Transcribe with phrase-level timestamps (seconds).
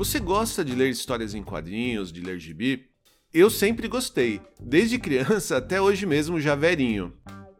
[0.00, 2.88] Você gosta de ler histórias em quadrinhos, de ler gibi?
[3.34, 7.12] Eu sempre gostei, desde criança até hoje mesmo já velhinho.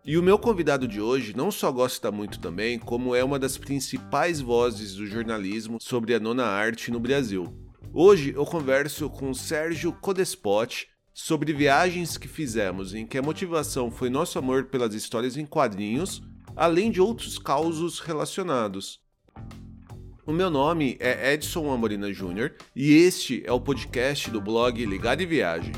[0.06, 3.58] E o meu convidado de hoje não só gosta muito também, como é uma das
[3.58, 7.52] principais vozes do jornalismo sobre a nona arte no Brasil.
[7.92, 14.08] Hoje eu converso com Sérgio Codespot sobre viagens que fizemos em que a motivação foi
[14.08, 16.22] nosso amor pelas histórias em quadrinhos,
[16.56, 18.98] além de outros causos relacionados.
[20.26, 25.22] O meu nome é Edson Amorina Júnior e este é o podcast do blog Ligado
[25.22, 25.72] e Viagem.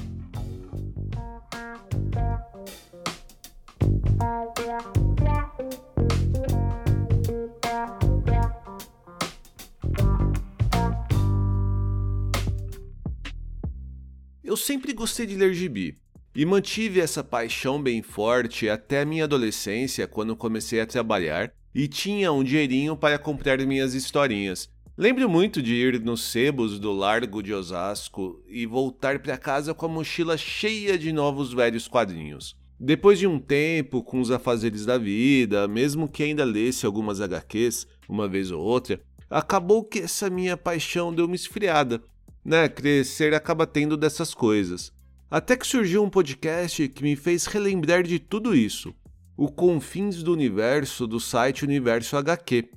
[14.43, 15.99] Eu sempre gostei de ler gibi
[16.35, 22.33] e mantive essa paixão bem forte até minha adolescência, quando comecei a trabalhar e tinha
[22.33, 24.69] um dinheirinho para comprar minhas historinhas.
[24.97, 29.87] Lembro muito de ir nos sebos do Largo de Osasco e voltar para casa com
[29.87, 32.55] a mochila cheia de novos velhos quadrinhos.
[32.79, 37.87] Depois de um tempo com os afazeres da vida, mesmo que ainda lesse algumas HQs
[38.09, 42.03] uma vez ou outra, acabou que essa minha paixão deu uma esfriada.
[42.45, 44.93] Né, crescer acaba tendo dessas coisas.
[45.31, 48.95] Até que surgiu um podcast que me fez relembrar de tudo isso
[49.43, 52.71] o Confins do Universo do site Universo HQ.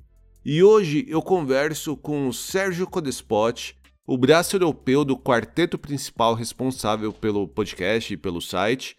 [0.44, 7.12] E hoje eu converso com o Sérgio Codespot, o braço europeu do quarteto principal responsável
[7.12, 8.96] pelo podcast e pelo site,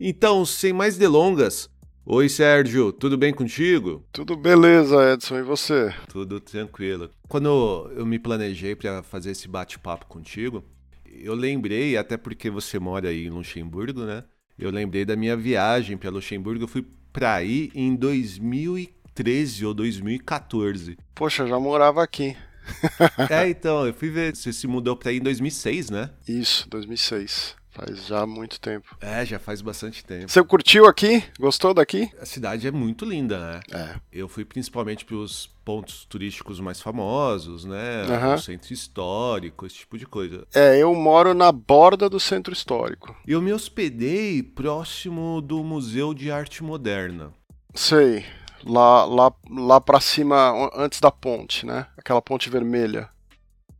[0.04, 1.70] Então, sem mais delongas,
[2.04, 4.04] Oi Sérgio, tudo bem contigo?
[4.10, 5.94] Tudo beleza, Edson, e você?
[6.08, 7.08] Tudo tranquilo.
[7.28, 10.64] Quando eu me planejei para fazer esse bate-papo contigo,
[11.06, 14.24] eu lembrei, até porque você mora aí em Luxemburgo, né?
[14.58, 20.98] Eu lembrei da minha viagem para Luxemburgo, eu fui para aí em 2013 ou 2014.
[21.14, 22.36] Poxa, já morava aqui.
[23.30, 26.10] é, então, eu fui ver, você se mudou para aí em 2006, né?
[26.26, 27.61] Isso, 2006.
[27.72, 28.94] Faz já muito tempo.
[29.00, 30.30] É, já faz bastante tempo.
[30.30, 31.24] Você curtiu aqui?
[31.40, 32.10] Gostou daqui?
[32.20, 33.60] A cidade é muito linda, né?
[33.72, 33.94] É.
[34.12, 38.04] Eu fui principalmente para os pontos turísticos mais famosos, né?
[38.04, 38.34] Uhum.
[38.34, 40.46] O centro histórico, esse tipo de coisa.
[40.54, 43.16] É, eu moro na borda do centro histórico.
[43.26, 47.32] Eu me hospedei próximo do Museu de Arte Moderna.
[47.74, 48.26] Sei.
[48.64, 51.86] Lá, lá, lá para cima, antes da ponte, né?
[51.96, 53.08] Aquela ponte vermelha.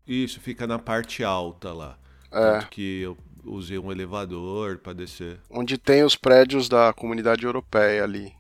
[0.07, 1.99] Isso, fica na parte alta lá.
[2.33, 2.53] É.
[2.53, 5.41] Tanto que eu usei um elevador para descer.
[5.51, 8.33] Onde tem os prédios da comunidade europeia ali.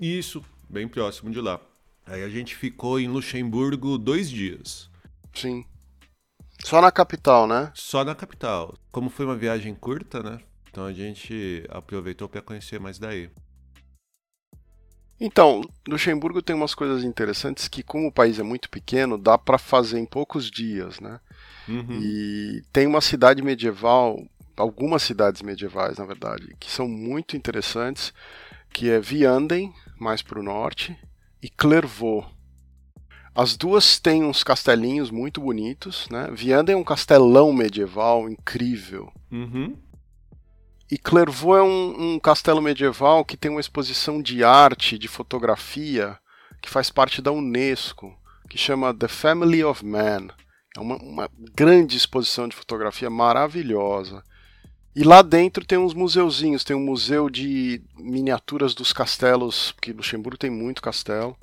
[0.00, 1.60] Isso, bem próximo de lá.
[2.06, 4.90] Aí a gente ficou em Luxemburgo dois dias.
[5.34, 5.64] Sim.
[6.64, 7.70] Só na capital, né?
[7.74, 8.76] Só na capital.
[8.90, 10.40] Como foi uma viagem curta, né?
[10.70, 13.30] Então a gente aproveitou para conhecer mais daí.
[15.20, 19.58] Então, Luxemburgo tem umas coisas interessantes que, como o país é muito pequeno, dá para
[19.58, 21.20] fazer em poucos dias, né?
[21.70, 22.00] Uhum.
[22.02, 24.20] E tem uma cidade medieval,
[24.56, 28.12] algumas cidades medievais, na verdade, que são muito interessantes,
[28.72, 30.98] que é Vianden, mais para o norte,
[31.40, 32.26] e Clairvaux.
[33.34, 36.28] As duas têm uns castelinhos muito bonitos, né?
[36.32, 39.12] Vianden é um castelão medieval incrível.
[39.30, 39.76] Uhum.
[40.90, 46.18] E Clairvaux é um, um, castelo medieval que tem uma exposição de arte, de fotografia,
[46.60, 48.12] que faz parte da Unesco,
[48.48, 50.28] que chama The Family of Man.
[50.80, 54.24] É uma, uma grande exposição de fotografia maravilhosa.
[54.96, 60.38] E lá dentro tem uns museuzinhos, tem um museu de miniaturas dos castelos, porque Luxemburgo
[60.38, 61.36] tem muito castelo,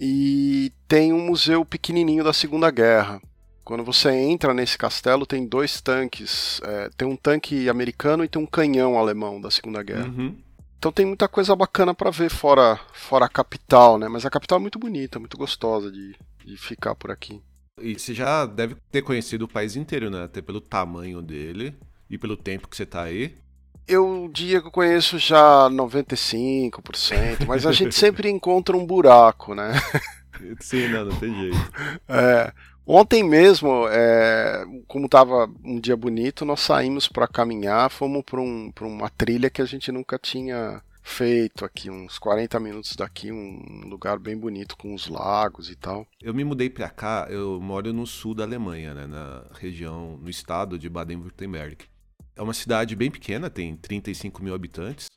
[0.00, 3.20] e tem um museu pequenininho da Segunda Guerra.
[3.64, 6.60] Quando você entra nesse castelo, tem dois tanques.
[6.62, 10.06] É, tem um tanque americano e tem um canhão alemão da Segunda Guerra.
[10.06, 10.36] Uhum.
[10.78, 14.06] Então tem muita coisa bacana para ver fora, fora a capital, né?
[14.06, 16.14] Mas a capital é muito bonita, muito gostosa de,
[16.44, 17.40] de ficar por aqui.
[17.80, 20.24] E você já deve ter conhecido o país inteiro, né?
[20.24, 21.74] Até pelo tamanho dele
[22.08, 23.34] e pelo tempo que você tá aí.
[23.86, 29.72] Eu diria que eu conheço já 95%, mas a gente sempre encontra um buraco, né?
[30.60, 31.72] Sim, não, não tem jeito.
[32.08, 32.52] É,
[32.86, 38.72] ontem mesmo, é, como estava um dia bonito, nós saímos para caminhar, fomos para um,
[38.82, 44.18] uma trilha que a gente nunca tinha feito aqui, uns 40 minutos daqui, um lugar
[44.18, 46.08] bem bonito com os lagos e tal.
[46.20, 50.30] Eu me mudei para cá, eu moro no sul da Alemanha, né, na região, no
[50.30, 51.84] estado de Baden-Württemberg.
[52.34, 55.08] É uma cidade bem pequena, tem 35 mil habitantes,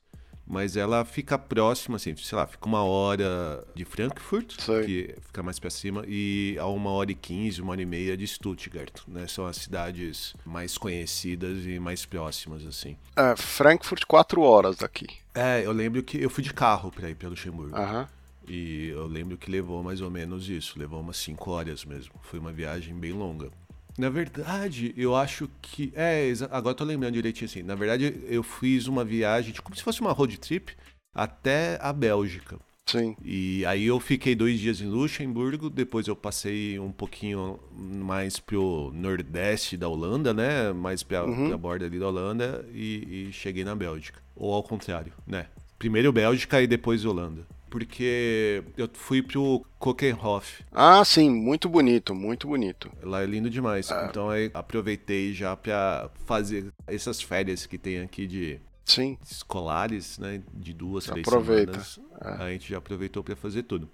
[0.48, 4.84] mas ela fica próxima, assim, sei lá, fica uma hora de Frankfurt, Sei.
[4.84, 8.16] que fica mais para cima, e a uma hora e quinze, uma hora e meia
[8.16, 9.26] de Stuttgart, né?
[9.26, 12.96] São as cidades mais conhecidas e mais próximas, assim.
[13.14, 15.06] É, Frankfurt, 4 horas daqui.
[15.34, 17.76] É, eu lembro que eu fui de carro para ir para Luxemburgo.
[17.76, 18.08] Aham.
[18.48, 22.14] E eu lembro que levou mais ou menos isso, levou umas 5 horas mesmo.
[22.22, 23.50] Foi uma viagem bem longa.
[23.98, 25.92] Na verdade, eu acho que.
[25.94, 27.62] É, agora eu tô lembrando direitinho assim.
[27.62, 30.72] Na verdade, eu fiz uma viagem, tipo, como se fosse uma road trip,
[31.14, 32.58] até a Bélgica.
[32.88, 33.14] Sim.
[33.22, 38.90] E aí eu fiquei dois dias em Luxemburgo, depois eu passei um pouquinho mais pro
[38.94, 40.72] nordeste da Holanda, né?
[40.72, 41.48] Mais pra, Uhum.
[41.48, 44.22] pra borda ali da Holanda e, e cheguei na Bélgica.
[44.34, 45.46] Ou ao contrário, né?
[45.78, 47.46] Primeiro Bélgica e depois Holanda.
[47.70, 50.64] Porque eu fui pro Kokenhof.
[50.72, 52.90] Ah, sim, muito bonito, muito bonito.
[53.02, 53.90] Lá é lindo demais.
[54.08, 59.18] Então aí aproveitei já pra fazer essas férias que tem aqui de Sim.
[59.22, 60.42] escolares, né?
[60.54, 62.40] De duas, três Aproveita, semanas.
[62.40, 63.90] A gente já aproveitou pra fazer tudo.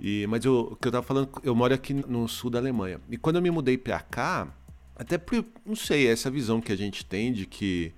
[0.00, 3.00] E, mas eu, o que eu tava falando, eu moro aqui no sul da Alemanha.
[3.10, 4.46] E quando eu me mudei pra cá,
[4.94, 7.92] até por, não sei, essa visão que a gente tem de que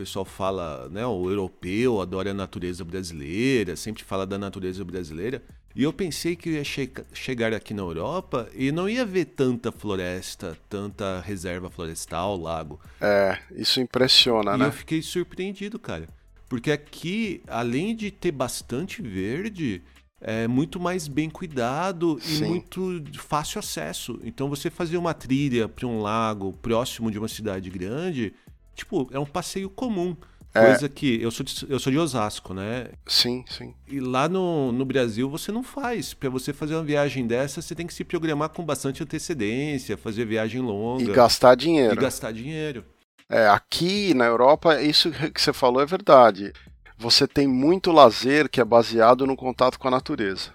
[0.00, 5.42] pessoal fala, né, o europeu adora a natureza brasileira, sempre fala da natureza brasileira.
[5.76, 9.26] E eu pensei que eu ia che chegar aqui na Europa e não ia ver
[9.26, 12.80] tanta floresta, tanta reserva florestal, lago.
[13.00, 14.66] É, isso impressiona, E né?
[14.66, 16.08] eu fiquei surpreendido, cara.
[16.48, 19.82] Porque aqui, além de ter bastante verde,
[20.20, 22.46] é muito mais bem cuidado e Sim.
[22.46, 24.18] muito de fácil acesso.
[24.24, 28.34] Então você fazer uma trilha para um lago próximo de uma cidade grande,
[28.80, 30.16] tipo, é um passeio comum.
[30.52, 30.66] É.
[30.66, 32.88] Coisa que eu sou de, eu sou de Osasco, né?
[33.06, 33.72] Sim, sim.
[33.86, 36.12] E lá no, no Brasil você não faz.
[36.12, 40.24] Para você fazer uma viagem dessa, você tem que se programar com bastante antecedência, fazer
[40.24, 41.94] viagem longa E gastar dinheiro.
[41.94, 42.84] e gastar dinheiro.
[43.28, 46.52] É, aqui na Europa, isso que você falou é verdade.
[46.98, 50.52] Você tem muito lazer que é baseado no contato com a natureza.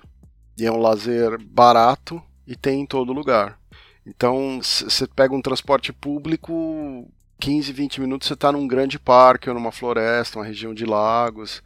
[0.57, 3.57] E é um lazer barato e tem em todo lugar.
[4.05, 7.09] Então, você pega um transporte público,
[7.39, 11.61] 15, 20 minutos você está num grande parque ou numa floresta, uma região de lagos.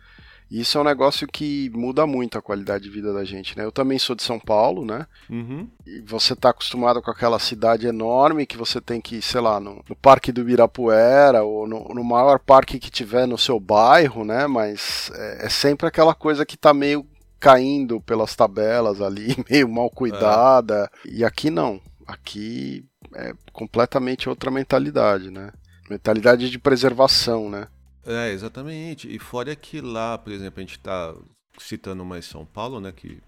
[0.52, 3.64] E isso é um negócio que muda muito a qualidade de vida da gente, né?
[3.64, 5.06] Eu também sou de São Paulo, né?
[5.30, 5.70] Uhum.
[5.86, 9.60] E você tá acostumado com aquela cidade enorme que você tem que ir, sei lá,
[9.60, 14.26] no, no Parque do Ibirapuera ou no, no maior parque que tiver no seu bairro,
[14.26, 14.48] né?
[14.48, 17.06] Mas é, é sempre aquela coisa que tá meio
[17.40, 20.90] caindo pelas tabelas ali, meio mal cuidada.
[21.06, 21.80] E aqui não.
[22.08, 25.52] Aqui é completamente outra mentalidade, né?
[25.90, 27.68] Mentalidade de preservação, né?
[28.06, 29.14] É, exatamente.
[29.14, 31.14] E fora que lá, por exemplo, a gente tá
[31.58, 33.20] citando mais São Paulo, né, que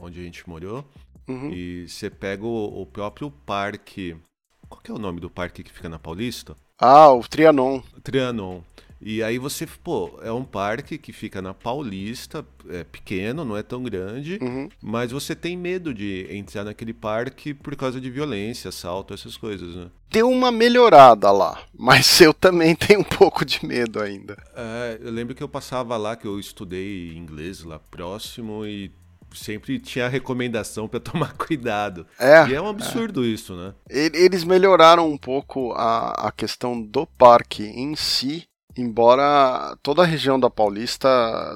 [0.00, 0.84] onde a gente morou,
[1.28, 1.50] Uhum.
[1.52, 4.16] e você pega o, o próprio parque,
[4.68, 6.56] qual que é o nome do parque que fica na Paulista?
[6.78, 7.80] Ah, o Trianon.
[8.02, 8.60] Trianon.
[9.04, 13.62] E aí você, pô, é um parque que fica na Paulista, é pequeno, não é
[13.62, 14.68] tão grande, Uhum.
[14.80, 19.74] mas você tem medo de entrar naquele parque por causa de violência, assalto, essas coisas,
[19.74, 19.88] né?
[20.08, 24.36] Deu uma melhorada lá, mas eu também tenho um pouco de medo ainda.
[24.54, 28.92] É, eu lembro que eu passava lá, que eu estudei inglês lá próximo e
[29.34, 32.06] sempre tinha a recomendação para tomar cuidado.
[32.18, 33.74] É, E é um absurdo isso, né?
[33.88, 38.44] Eles melhoraram um pouco a, a questão do parque em si,
[38.76, 41.08] embora toda a região da Paulista,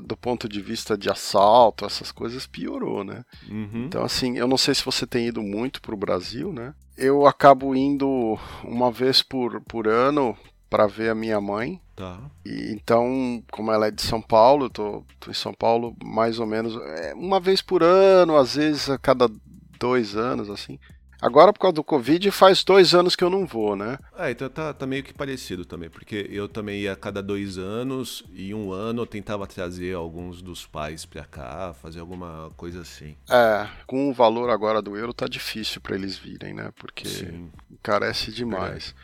[0.04, 3.24] do ponto de vista de assalto, essas coisas, piorou, né?
[3.48, 3.84] Uhum.
[3.86, 6.74] Então, assim, eu não sei se você tem ido muito pro Brasil, né?
[6.96, 10.36] Eu acabo indo uma vez por, por ano
[10.68, 11.80] para ver a minha mãe.
[11.94, 12.18] Tá.
[12.44, 16.38] E, então, como ela é de São Paulo, eu tô, tô em São Paulo mais
[16.38, 19.30] ou menos é, uma vez por ano, às vezes a cada
[19.78, 20.78] dois anos, assim.
[21.20, 23.98] Agora, por causa do Covid, faz dois anos que eu não vou, né?
[24.18, 27.56] É, então tá, tá meio que parecido também, porque eu também ia a cada dois
[27.56, 32.82] anos e um ano eu tentava trazer alguns dos pais pra cá, fazer alguma coisa
[32.82, 33.16] assim.
[33.30, 36.70] É, com o valor agora do euro tá difícil para eles virem, né?
[36.78, 37.50] Porque Sim.
[37.82, 38.94] carece demais.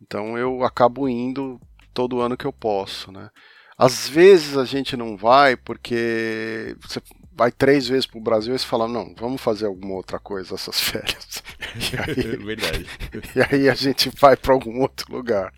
[0.00, 1.60] Então eu acabo indo
[1.94, 3.30] todo ano que eu posso, né?
[3.78, 7.00] Às vezes a gente não vai porque você
[7.36, 10.54] vai três vezes para o Brasil e você fala, não, vamos fazer alguma outra coisa
[10.54, 11.42] essas férias.
[11.76, 12.86] E aí, Verdade.
[13.34, 15.52] E aí a gente vai para algum outro lugar.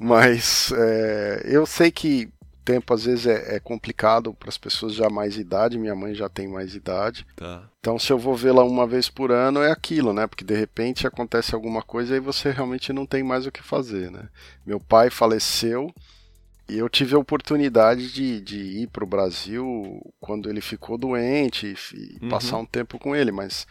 [0.00, 2.30] Mas é, eu sei que
[2.64, 6.28] tempo às vezes é, é complicado para as pessoas já mais idade, minha mãe já
[6.28, 7.26] tem mais idade.
[7.34, 7.64] Tá.
[7.80, 10.26] Então se eu vou vê-la uma vez por ano é aquilo, né?
[10.26, 14.10] Porque de repente acontece alguma coisa e você realmente não tem mais o que fazer,
[14.10, 14.28] né?
[14.64, 15.92] Meu pai faleceu
[16.68, 21.74] e eu tive a oportunidade de, de ir para o Brasil quando ele ficou doente
[21.94, 22.28] e, uhum.
[22.28, 23.66] passar um tempo com ele, mas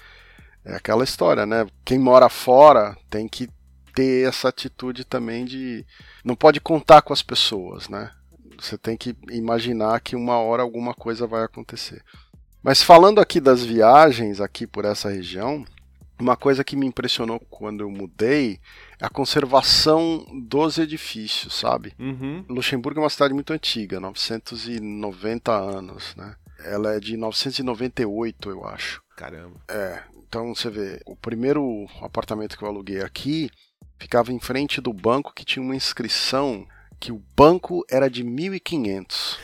[0.63, 1.65] é aquela história, né?
[1.83, 3.49] Quem mora fora tem que
[3.93, 5.85] ter essa atitude também de.
[6.23, 8.11] Não pode contar com as pessoas, né?
[8.59, 12.03] Você tem que imaginar que uma hora alguma coisa vai acontecer.
[12.61, 15.65] Mas falando aqui das viagens aqui por essa região,
[16.19, 18.59] uma coisa que me impressionou quando eu mudei
[19.01, 21.93] a conservação dos edifícios, sabe?
[21.97, 22.45] Uhum.
[22.47, 26.35] Luxemburgo é uma cidade muito antiga, 990 anos, né?
[26.63, 29.01] Ela é de 998, eu acho.
[29.17, 29.59] Caramba.
[29.67, 33.49] É, então você vê, o primeiro apartamento que eu aluguei aqui
[33.97, 36.67] ficava em frente do banco que tinha uma inscrição
[36.99, 39.39] que o banco era de 1500.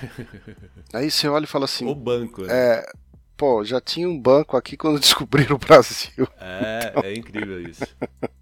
[0.94, 2.54] Aí você olha e fala assim: O banco, né?
[2.54, 2.92] É,
[3.36, 6.28] pô, já tinha um banco aqui quando descobriram o Brasil.
[6.40, 7.04] É, então...
[7.04, 7.84] é incrível isso.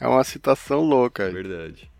[0.00, 1.26] é uma citação louca.
[1.26, 1.32] Aí.
[1.32, 1.90] Verdade.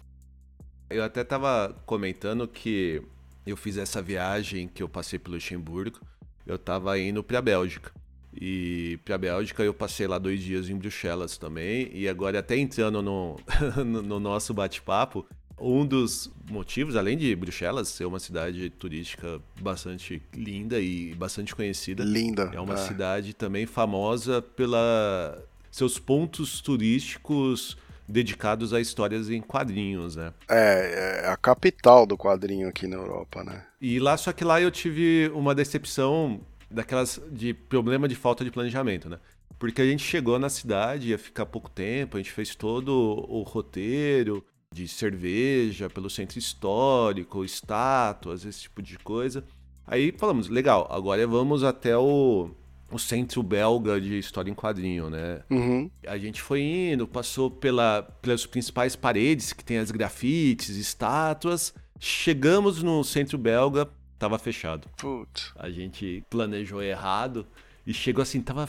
[0.91, 3.03] Eu até tava comentando que
[3.47, 5.99] eu fiz essa viagem que eu passei pelo Luxemburgo.
[6.47, 7.93] Eu tava indo pra Bélgica.
[8.35, 11.91] E pra Bélgica eu passei lá dois dias em Bruxelas também.
[11.93, 13.39] E agora, até entrando no,
[13.85, 15.27] no nosso bate-papo,
[15.59, 22.03] um dos motivos, além de Bruxelas ser uma cidade turística bastante linda e bastante conhecida,
[22.03, 22.79] linda, é uma é.
[22.79, 25.41] cidade também famosa pela
[25.73, 27.77] seus pontos turísticos
[28.07, 30.35] dedicados a histórias em quadrinhos, né?
[30.49, 33.65] É, é a capital do quadrinho aqui na Europa, né?
[33.81, 38.51] E lá só que lá eu tive uma decepção daquelas de problema de falta de
[38.51, 39.19] planejamento, né?
[39.59, 43.43] Porque a gente chegou na cidade, ia ficar pouco tempo, a gente fez todo o
[43.43, 49.45] roteiro, de cerveja, pelo centro histórico, estátuas, esse tipo de coisa.
[49.87, 52.51] Aí falamos, legal, agora vamos até o,
[52.93, 55.41] o centro belga de história em quadrinho, né?
[55.51, 55.91] Uhum.
[56.07, 61.75] A gente foi indo, passou pela, pelas principais paredes que tem as grafites, estátuas.
[61.99, 64.89] Chegamos no centro belga, tava fechado.
[64.97, 65.53] Putz.
[65.57, 67.47] A gente planejou errado
[67.87, 68.69] e chegou assim, tava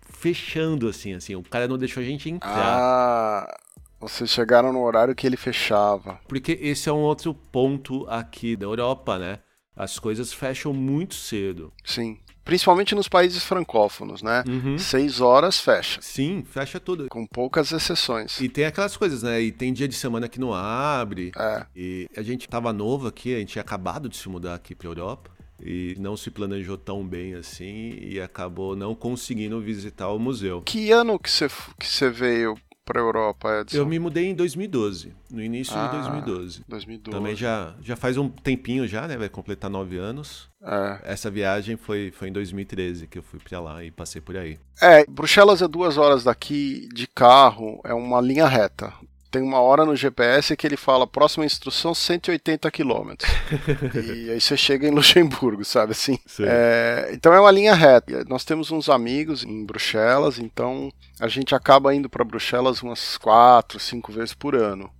[0.00, 1.34] fechando assim, assim.
[1.34, 2.50] O cara não deixou a gente entrar.
[2.52, 3.56] Ah,
[4.00, 6.18] vocês chegaram no horário que ele fechava.
[6.26, 9.40] Porque esse é um outro ponto aqui da Europa, né?
[9.76, 11.72] As coisas fecham muito cedo.
[11.84, 12.18] Sim.
[12.44, 14.42] Principalmente nos países francófonos, né?
[14.46, 14.78] Uhum.
[14.78, 16.00] Seis horas fecha.
[16.02, 17.08] Sim, fecha tudo.
[17.08, 18.40] Com poucas exceções.
[18.40, 19.40] E tem aquelas coisas, né?
[19.40, 21.32] E tem dia de semana que não abre.
[21.36, 21.66] É.
[21.76, 24.88] E a gente tava novo aqui, a gente tinha acabado de se mudar aqui pra
[24.88, 25.30] Europa.
[25.62, 30.62] E não se planejou tão bem assim e acabou não conseguindo visitar o museu.
[30.62, 32.56] Que ano que você que veio
[32.90, 33.76] para a Europa, Edson?
[33.76, 36.64] Eu me mudei em 2012, no início ah, de 2012.
[36.66, 37.16] 2012.
[37.16, 39.16] Também já, já faz um tempinho já, né?
[39.16, 40.50] Vai completar nove anos.
[40.60, 40.98] É.
[41.04, 44.58] Essa viagem foi, foi em 2013 que eu fui para lá e passei por aí.
[44.82, 48.92] É, Bruxelas é duas horas daqui de carro, é uma linha reta
[49.30, 53.12] tem uma hora no GPS que ele fala próxima instrução 180 km.
[53.94, 56.18] e aí você chega em Luxemburgo, sabe assim?
[56.40, 58.24] É, então é uma linha reta.
[58.28, 63.78] Nós temos uns amigos em Bruxelas, então a gente acaba indo para Bruxelas umas quatro,
[63.78, 64.90] cinco vezes por ano.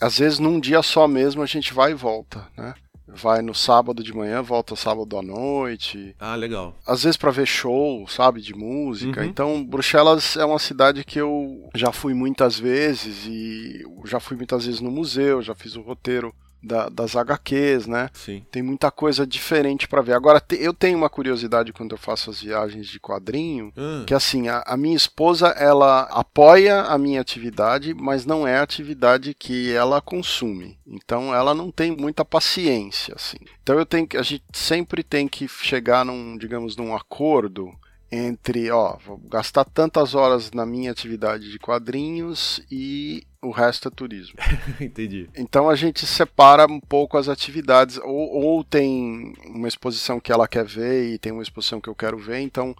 [0.00, 2.74] Às vezes num dia só mesmo a gente vai e volta, né?
[3.08, 6.14] Vai no sábado de manhã, volta sábado à noite.
[6.18, 6.76] Ah, legal.
[6.86, 9.20] Às vezes para ver show, sabe, de música.
[9.20, 9.26] Uhum.
[9.26, 14.66] Então, Bruxelas é uma cidade que eu já fui muitas vezes e já fui muitas
[14.66, 18.10] vezes no museu, já fiz o roteiro da, das HQs, né?
[18.12, 18.44] Sim.
[18.50, 20.14] Tem muita coisa diferente para ver.
[20.14, 24.04] Agora, te, eu tenho uma curiosidade quando eu faço as viagens de quadrinho, ah.
[24.06, 28.62] que assim, a, a, minha esposa, ela apoia a minha atividade, mas não é a
[28.62, 30.78] atividade que ela consome.
[30.86, 33.38] Então, ela não tem muita paciência, assim.
[33.62, 37.72] Então, eu tenho a gente sempre tem que chegar num, digamos, num acordo
[38.10, 43.90] entre, ó, vou gastar tantas horas na minha atividade de quadrinhos e o resto é
[43.90, 44.38] turismo.
[44.80, 45.28] Entendi.
[45.36, 50.48] Então a gente separa um pouco as atividades, ou, ou tem uma exposição que ela
[50.48, 52.74] quer ver e tem uma exposição que eu quero ver, então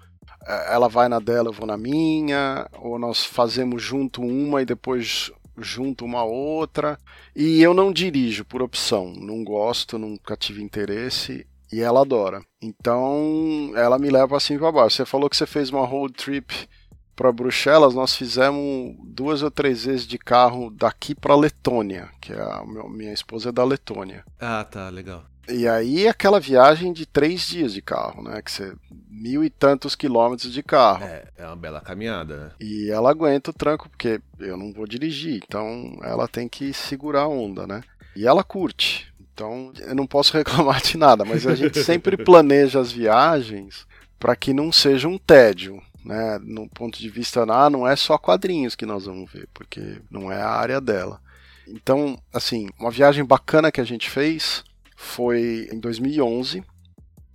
[0.47, 4.67] é, ela vai na dela, eu vou na minha, ou nós fazemos junto uma e
[4.67, 6.99] depois junto uma outra.
[7.37, 12.43] E eu não dirijo por opção, não gosto, nunca tive interesse e ela adora.
[12.61, 14.97] Então ela me leva assim para baixo.
[14.97, 16.69] Você falou que você fez uma road trip
[17.15, 22.41] para Bruxelas, nós fizemos duas ou três vezes de carro daqui para Letônia, que é
[22.41, 24.25] a minha esposa é da Letônia.
[24.39, 25.25] Ah, tá, legal.
[25.49, 28.41] E aí aquela viagem de três dias de carro, né?
[28.41, 28.73] Que você
[29.11, 31.05] mil e tantos quilômetros de carro.
[31.05, 32.51] É, é uma bela caminhada, né?
[32.61, 37.23] E ela aguenta o tranco, porque eu não vou dirigir, então ela tem que segurar
[37.23, 37.83] a onda, né?
[38.15, 39.13] E ela curte.
[39.39, 43.87] Então eu não posso reclamar de nada, mas a gente sempre planeja as viagens
[44.19, 45.81] para que não seja um tédio.
[46.05, 50.01] Né, no ponto de vista, ah, não é só quadrinhos que nós vamos ver, porque
[50.11, 51.21] não é a área dela.
[51.67, 54.65] Então, assim, uma viagem bacana que a gente fez
[54.97, 56.65] foi em 2011.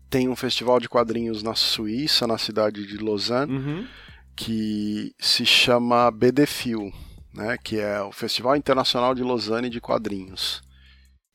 [0.10, 3.88] Tem um festival de quadrinhos na Suíça, na cidade de Lausanne, uhum.
[4.36, 6.92] que se chama BDFIL,
[7.32, 10.64] né, que é o Festival Internacional de Lausanne de Quadrinhos.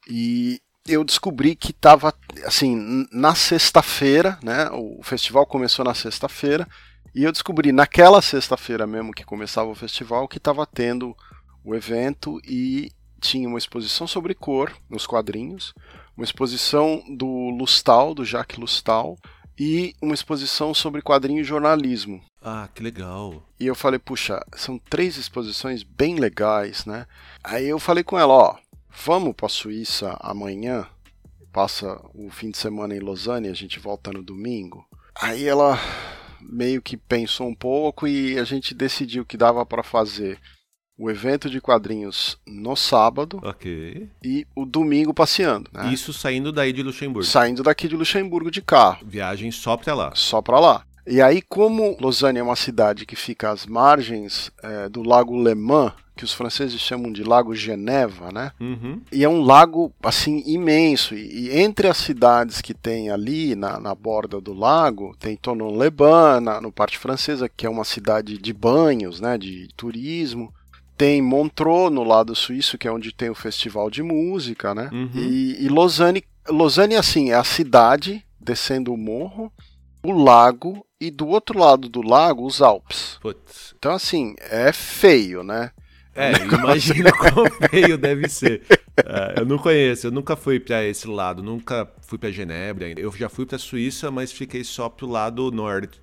[0.09, 4.71] E eu descobri que estava assim na sexta-feira, né?
[4.73, 6.67] O festival começou na sexta-feira
[7.15, 11.17] e eu descobri naquela sexta-feira mesmo que começava o festival que estava tendo
[11.65, 15.75] o evento e tinha uma exposição sobre cor nos quadrinhos,
[16.17, 19.17] uma exposição do Lustal, do Jacques Lustal,
[19.59, 22.23] e uma exposição sobre quadrinho e jornalismo.
[22.41, 23.43] Ah, que legal.
[23.59, 27.07] E eu falei, puxa, são três exposições bem legais, né?
[27.43, 28.57] Aí eu falei com ela, ó,
[29.05, 30.87] vamos para a Suíça amanhã?
[31.53, 34.85] Passa o fim de semana em Lausanne, a gente volta no domingo.
[35.21, 35.79] Aí ela
[36.41, 40.39] meio que pensou um pouco e a gente decidiu que dava para fazer
[40.97, 44.09] o evento de quadrinhos no sábado Ok.
[44.23, 45.71] e o domingo passeando.
[45.73, 45.93] Né?
[45.93, 47.27] Isso saindo daí de Luxemburgo.
[47.27, 49.07] Saindo daqui de Luxemburgo de carro.
[49.07, 50.13] Viagem só pra lá.
[50.15, 50.85] Só pra lá.
[51.07, 55.55] E aí, como Lausanne é uma cidade que fica às margens é, do Lago Le
[55.55, 58.51] Mans, que os franceses chamam de Lago Geneva, né?
[58.59, 59.01] Uhum.
[59.13, 61.15] E é um lago, assim, imenso.
[61.15, 66.43] E, e entre as cidades que tem ali, na, na borda do lago, tem Tonon-le-Bain,
[66.61, 69.39] no parte francesa, que é uma cidade de banhos, né?
[69.39, 70.53] De turismo.
[70.97, 74.91] Tem Montreux, no lado suíço, que é onde tem o festival de música, né?
[74.93, 75.11] Uhum.
[75.15, 79.53] E, e Lausanne, Lausanne, assim, é a cidade descendo o morro,
[80.03, 83.19] o lago e do outro lado do lago os Alpes.
[83.21, 83.73] Putz.
[83.79, 85.71] Então, assim, é feio, né?
[86.19, 88.63] É, imagina quão feio deve ser.
[88.99, 93.01] Uh, eu não conheço, eu nunca fui para esse lado, nunca fui para Genebra ainda.
[93.01, 96.01] Eu já fui para Suíça, mas fiquei só pro lado norte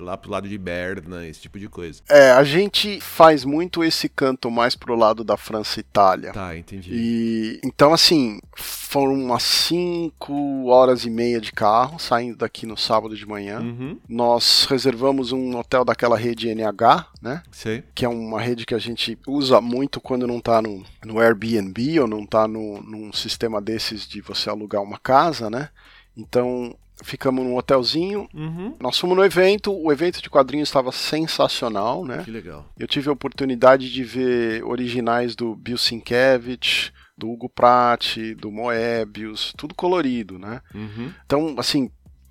[0.00, 2.02] lá pro lado de Berna, esse tipo de coisa.
[2.08, 6.32] É, a gente faz muito esse canto mais pro lado da França e Itália.
[6.32, 6.90] Tá, entendi.
[6.92, 13.16] E então assim, foram umas 5 horas e meia de carro saindo daqui no sábado
[13.16, 13.60] de manhã.
[13.60, 13.98] Uhum.
[14.08, 17.42] Nós reservamos um hotel daquela rede NH, né?
[17.50, 17.84] Sei.
[17.94, 22.00] Que é uma rede que a gente usa muito quando não tá no, no Airbnb
[22.00, 25.68] ou não tá no, num sistema desses de você alugar uma casa, né?
[26.16, 28.28] Então ficamos num hotelzinho.
[28.34, 28.74] Uhum.
[28.80, 32.22] Nós fomos no evento, o evento de quadrinhos estava sensacional, né?
[32.24, 32.66] Que legal.
[32.78, 39.52] Eu tive a oportunidade de ver originais do Bill Sienkiewicz, do Hugo Pratt, do Moebius,
[39.56, 40.60] tudo colorido, né?
[40.74, 41.12] Uhum.
[41.24, 41.90] Então, assim,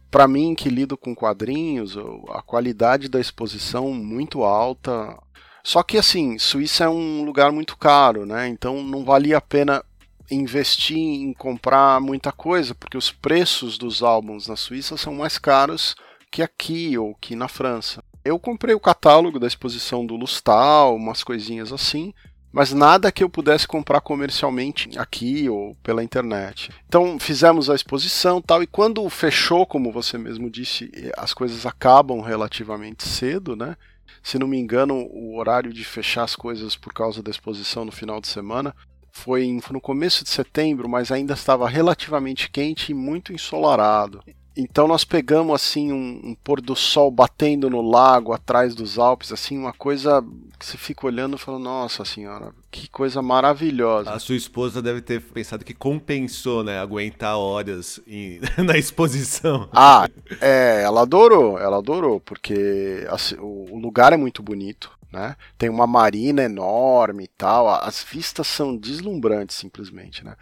[0.10, 1.98] para mim que lido com quadrinhos,
[2.30, 5.18] a qualidade da exposição muito alta.
[5.64, 8.48] Só que assim, Suíça é um lugar muito caro, né?
[8.48, 9.84] Então não valia a pena
[10.30, 15.96] investir em comprar muita coisa, porque os preços dos álbuns na Suíça são mais caros
[16.32, 18.04] que aqui ou que na França.
[18.24, 22.14] Eu comprei o catálogo da exposição do Lustal, umas coisinhas assim,
[22.52, 26.72] mas nada que eu pudesse comprar comercialmente aqui ou pela internet.
[26.88, 32.20] Então fizemos a exposição tal, e quando fechou, como você mesmo disse, as coisas acabam
[32.20, 33.78] relativamente cedo, né?
[34.24, 37.92] Se não me engano, o horário de fechar as coisas por causa da exposição no
[37.92, 38.76] final de semana
[39.18, 44.22] foi no começo de setembro, mas ainda estava relativamente quente e muito ensolarado.
[44.56, 49.32] Então nós pegamos assim um, um, pôr do sol batendo no lago atrás dos Alpes,
[49.32, 50.24] assim uma coisa
[50.58, 54.10] que você fica olhando e fala, nossa senhora, que coisa maravilhosa.
[54.10, 59.70] A sua esposa deve ter pensado que compensou, né, aguentar horas em, na exposição.
[59.72, 60.10] Ah,
[60.42, 65.36] é, ela adorou, ela adorou, porque assim, o lugar é muito bonito né?
[65.58, 70.36] Tem uma marina enorme e tal, as vistas são deslumbrantes simplesmente, né?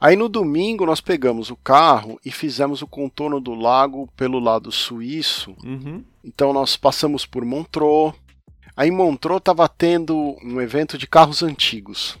[0.00, 4.72] Aí no domingo nós pegamos o carro e fizemos o contorno do lago pelo lado
[4.72, 5.54] suíço.
[5.62, 6.02] Uhum.
[6.24, 8.14] Então nós passamos por Montreux.
[8.74, 12.18] Aí em Montreux estava tendo um evento de carros antigos.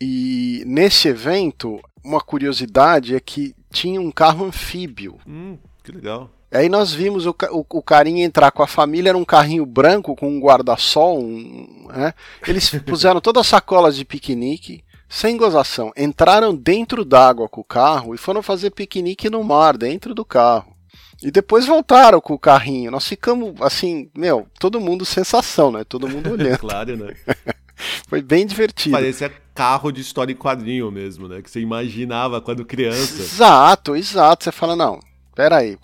[0.00, 5.18] E nesse evento, uma curiosidade é que tinha um carro anfíbio.
[5.24, 6.30] Hum, que legal.
[6.52, 10.16] Aí nós vimos o, o, o carinha entrar com a família, era um carrinho branco
[10.16, 11.20] com um guarda-sol.
[11.20, 12.12] Um, né?
[12.46, 15.92] Eles puseram todas as sacolas de piquenique, sem gozação.
[15.96, 20.74] Entraram dentro d'água com o carro e foram fazer piquenique no mar, dentro do carro.
[21.22, 22.90] E depois voltaram com o carrinho.
[22.90, 25.84] Nós ficamos assim, meu, todo mundo sensação, né?
[25.84, 26.58] Todo mundo olhando.
[26.58, 27.14] claro, né?
[28.08, 28.92] Foi bem divertido.
[28.92, 31.40] Parecia carro de história em quadrinho mesmo, né?
[31.42, 33.22] Que você imaginava quando criança.
[33.22, 34.44] Exato, exato.
[34.44, 34.98] Você fala, não,
[35.40, 35.78] Peraí,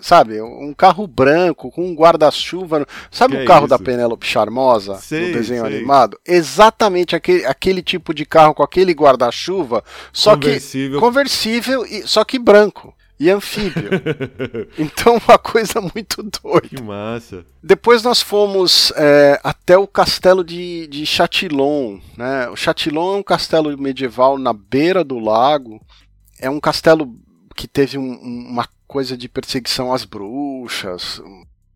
[0.00, 2.86] sabe, um carro branco com um guarda-chuva.
[3.10, 5.78] Sabe que o carro é da Penélope Charmosa sei, do desenho sei.
[5.78, 6.16] animado?
[6.24, 11.00] Exatamente aquele, aquele tipo de carro com aquele guarda-chuva, só conversível.
[11.00, 13.90] que conversível, só que branco e anfíbio.
[14.78, 16.68] então, uma coisa muito doida.
[16.68, 17.44] Que massa.
[17.60, 21.98] Depois nós fomos é, até o castelo de, de Chatillon.
[22.16, 22.48] Né?
[22.48, 25.84] O Chatillon é um castelo medieval na beira do lago.
[26.38, 27.12] É um castelo
[27.56, 31.22] que teve um, uma coisa de perseguição às bruxas.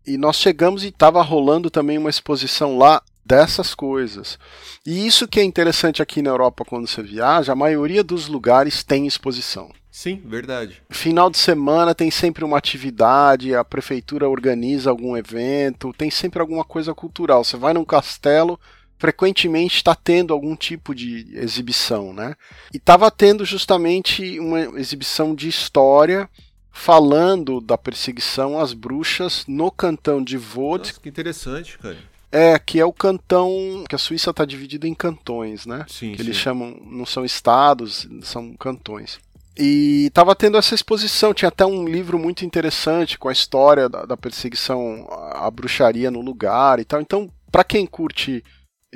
[0.05, 4.37] E nós chegamos e estava rolando também uma exposição lá dessas coisas.
[4.85, 8.83] E isso que é interessante aqui na Europa quando você viaja, a maioria dos lugares
[8.83, 9.71] tem exposição.
[9.89, 10.83] Sim, verdade.
[10.89, 16.65] Final de semana tem sempre uma atividade, a prefeitura organiza algum evento, tem sempre alguma
[16.65, 17.45] coisa cultural.
[17.45, 18.59] Você vai num castelo,
[18.97, 22.35] frequentemente está tendo algum tipo de exibição, né?
[22.73, 26.29] E estava tendo justamente uma exibição de história
[26.75, 30.89] falando da perseguição às bruxas no cantão de Vaud.
[30.89, 31.97] Nossa, que interessante, cara.
[32.29, 33.85] É, que é o cantão.
[33.87, 35.85] que a Suíça está dividida em cantões, né?
[35.87, 36.23] Sim, que sim.
[36.23, 36.77] eles chamam.
[36.85, 39.17] não são estados, são cantões.
[39.57, 44.05] E estava tendo essa exposição, tinha até um livro muito interessante com a história da,
[44.05, 46.99] da perseguição à bruxaria no lugar e tal.
[46.99, 48.43] Então, para quem curte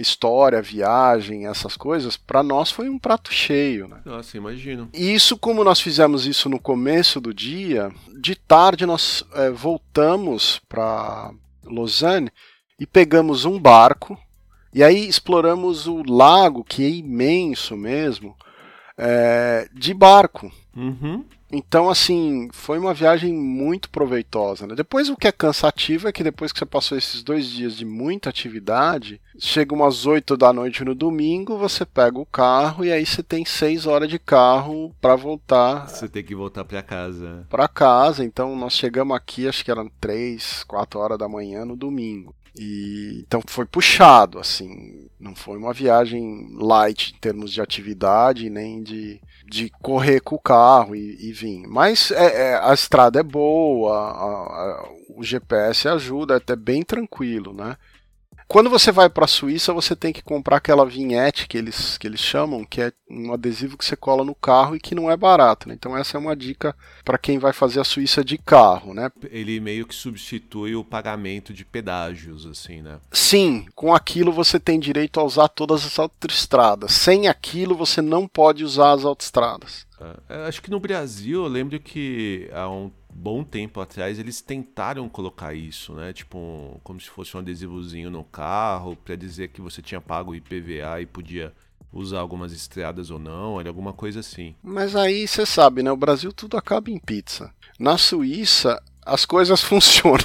[0.01, 4.01] história, viagem, essas coisas, para nós foi um prato cheio, né?
[4.05, 4.89] Nossa, imagino.
[4.93, 10.61] E isso, como nós fizemos isso no começo do dia, de tarde nós é, voltamos
[10.67, 11.31] para
[11.63, 12.31] Lausanne
[12.79, 14.17] e pegamos um barco
[14.73, 18.35] e aí exploramos o lago, que é imenso mesmo,
[18.97, 20.51] é, de barco.
[20.75, 21.25] Uhum.
[21.51, 24.67] Então, assim, foi uma viagem muito proveitosa.
[24.67, 24.75] Né?
[24.75, 27.85] Depois, o que é cansativo é que depois que você passou esses dois dias de
[27.85, 33.05] muita atividade, chega umas 8 da noite no domingo, você pega o carro e aí
[33.05, 35.89] você tem 6 horas de carro para voltar.
[35.89, 37.47] Você tem que voltar para casa.
[37.49, 38.23] Para casa.
[38.23, 42.35] Então, nós chegamos aqui, acho que eram 3, 4 horas da manhã no domingo.
[42.57, 48.83] E então foi puxado, assim, não foi uma viagem light em termos de atividade nem
[48.83, 51.67] de de correr com o carro e, e vir.
[51.67, 56.83] Mas é, é, a estrada é boa, a, a, o GPS ajuda, é até bem
[56.83, 57.75] tranquilo, né?
[58.49, 62.07] Quando você vai para a Suíça, você tem que comprar aquela vinhete que eles, que
[62.07, 65.15] eles chamam, que é um adesivo que você cola no carro e que não é
[65.15, 65.69] barato.
[65.69, 65.75] Né?
[65.75, 69.11] Então essa é uma dica para quem vai fazer a Suíça de carro, né?
[69.29, 72.99] Ele meio que substitui o pagamento de pedágios, assim, né?
[73.11, 76.91] Sim, com aquilo você tem direito a usar todas as autoestradas.
[76.91, 79.85] Sem aquilo você não pode usar as autoestradas.
[80.27, 85.09] É, acho que no Brasil, eu lembro que há um bom tempo atrás eles tentaram
[85.09, 86.13] colocar isso, né?
[86.13, 90.31] Tipo, um, como se fosse um adesivozinho no carro para dizer que você tinha pago
[90.31, 91.53] o IPVA e podia
[91.91, 94.55] usar algumas estradas ou não, era alguma coisa assim.
[94.63, 95.91] Mas aí você sabe, né?
[95.91, 97.53] O Brasil tudo acaba em pizza.
[97.77, 100.23] Na Suíça as coisas funcionam.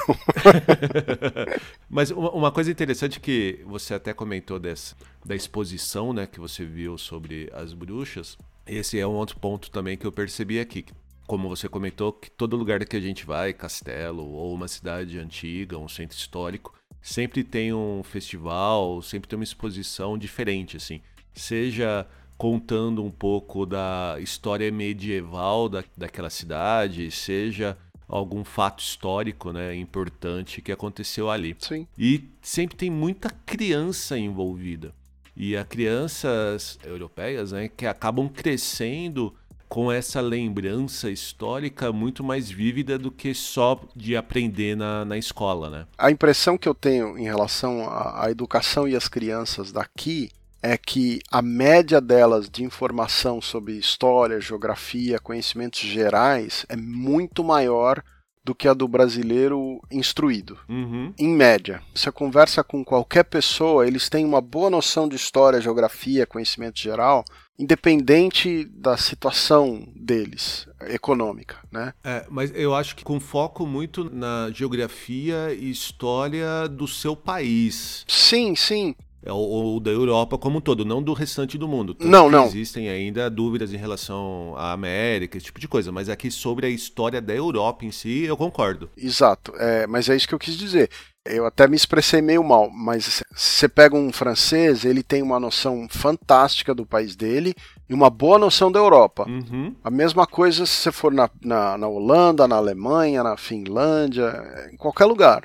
[1.91, 6.97] Mas uma coisa interessante que você até comentou dessa, da exposição, né, que você viu
[6.97, 8.39] sobre as bruxas.
[8.67, 10.85] Esse é um outro ponto também que eu percebi aqui
[11.27, 15.79] como você comentou, que todo lugar que a gente vai, castelo ou uma cidade antiga,
[15.79, 21.01] um centro histórico, sempre tem um festival, sempre tem uma exposição diferente, assim.
[21.33, 22.07] Seja
[22.37, 27.77] contando um pouco da história medieval da, daquela cidade, seja
[28.09, 31.57] algum fato histórico, né, importante que aconteceu ali.
[31.59, 31.87] Sim.
[31.99, 34.93] E sempre tem muita criança envolvida.
[35.37, 39.35] E as crianças europeias, né, que acabam crescendo
[39.75, 45.69] com essa lembrança histórica muito mais vívida do que só de aprender na, na escola,
[45.69, 45.87] né?
[45.99, 50.31] A impressão que eu tenho em relação à, à educação e às crianças daqui
[50.63, 58.01] é que a média delas de informação sobre história, geografia, conhecimentos gerais é muito maior
[58.45, 60.57] do que a do brasileiro instruído.
[60.69, 61.13] Uhum.
[61.19, 61.83] Em média.
[61.93, 67.25] Você conversa com qualquer pessoa, eles têm uma boa noção de história, geografia, conhecimento geral,
[67.59, 71.95] independente da situação deles econômica, né?
[72.03, 78.05] É, mas eu acho que com foco muito na geografia e história do seu país.
[78.09, 78.95] Sim, sim.
[79.27, 81.95] É, ou, ou, da Europa como um todo, não do restante do mundo.
[81.95, 82.45] Tanto não, não.
[82.45, 86.69] Existem ainda dúvidas em relação à América, esse tipo de coisa, mas aqui sobre a
[86.69, 88.91] história da Europa em si, eu concordo.
[88.97, 90.91] Exato, é, mas é isso que eu quis dizer.
[91.27, 95.87] Eu até me expressei meio mal, mas você pega um francês, ele tem uma noção
[95.89, 97.55] fantástica do país dele
[97.89, 99.27] e uma boa noção da Europa.
[99.27, 99.75] Uhum.
[99.83, 104.77] A mesma coisa se você for na, na, na Holanda, na Alemanha, na Finlândia, em
[104.77, 105.45] qualquer lugar.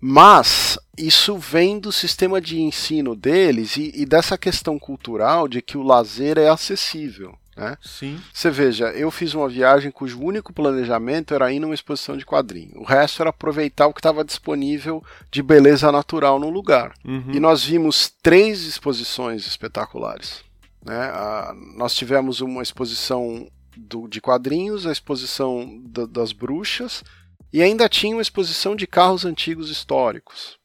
[0.00, 5.78] Mas isso vem do sistema de ensino deles e, e, dessa questão cultural de que
[5.78, 7.34] o lazer é acessível.
[7.56, 7.76] Né?
[7.82, 8.18] Sim.
[8.32, 12.80] Você veja, eu fiz uma viagem cujo único planejamento era ir numa exposição de quadrinho.
[12.80, 16.94] O resto era aproveitar o que estava disponível de beleza natural no lugar.
[17.04, 17.32] Uhum.
[17.32, 20.42] E nós vimos três exposições espetaculares.
[20.84, 20.96] Né?
[20.96, 27.04] A, nós tivemos uma exposição do, de quadrinhos, a exposição da, das bruxas
[27.52, 30.58] e ainda tinha uma exposição de carros antigos históricos.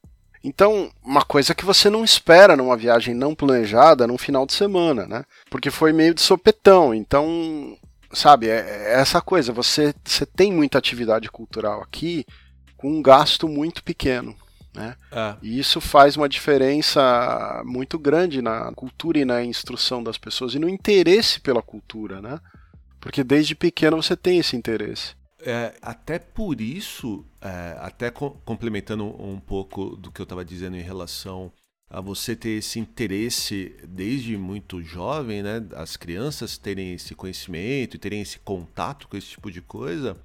[0.48, 5.06] Então, uma coisa que você não espera numa viagem não planejada num final de semana,
[5.06, 5.26] né?
[5.50, 6.94] Porque foi meio de sopetão.
[6.94, 7.78] Então,
[8.14, 9.52] sabe, é, é essa coisa.
[9.52, 12.26] Você, você tem muita atividade cultural aqui
[12.78, 14.34] com um gasto muito pequeno.
[14.74, 14.96] Né?
[15.12, 15.36] É.
[15.42, 20.60] E isso faz uma diferença muito grande na cultura e na instrução das pessoas e
[20.60, 22.40] no interesse pela cultura, né?
[23.02, 25.14] Porque desde pequeno você tem esse interesse.
[25.41, 30.76] É, até por isso, é, até co complementando um pouco do que eu estava dizendo
[30.78, 31.52] em relação
[31.89, 35.65] a você ter esse interesse desde muito jovem, né?
[35.76, 40.17] As crianças terem esse conhecimento e terem esse contato com esse tipo de coisa,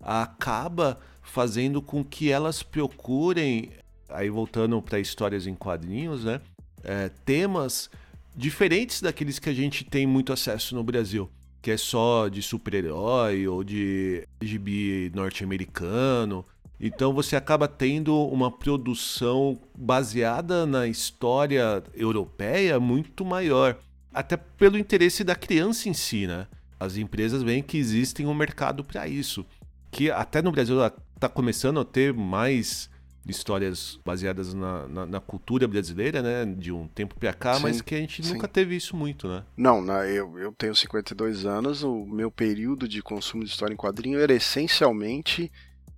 [0.00, 3.70] acaba fazendo com que elas procurem,
[4.08, 6.40] aí voltando para histórias em quadrinhos, né?
[6.82, 7.90] É, temas
[8.34, 11.30] diferentes daqueles que a gente tem muito acesso no Brasil
[11.64, 16.44] que é só de super-herói ou de gibi norte-americano.
[16.78, 23.78] Então você acaba tendo uma produção baseada na história europeia muito maior,
[24.12, 26.46] até pelo interesse da criança em si, né?
[26.78, 29.46] As empresas veem que existe um mercado para isso,
[29.90, 30.76] que até no Brasil
[31.14, 32.90] está começando a ter mais
[33.28, 36.44] histórias baseadas na, na, na, cultura brasileira, né?
[36.44, 38.34] De um tempo pra cá, sim, mas que a gente sim.
[38.34, 39.42] nunca teve isso muito, né?
[39.56, 43.76] Não, né, eu, eu tenho 52 anos, o meu período de consumo de história em
[43.76, 45.50] quadrinho era essencialmente